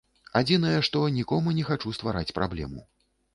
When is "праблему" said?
2.39-2.81